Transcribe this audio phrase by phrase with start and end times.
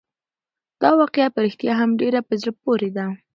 [0.81, 3.05] دا واقعه په رښتیا هم ډېره په زړه پورې ده.